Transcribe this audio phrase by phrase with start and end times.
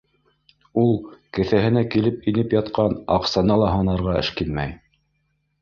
[0.83, 0.87] Ул
[1.37, 4.75] кеҫәһенә килеп инеп ятҡан аҡсаны ла һанарға эшкинмәй!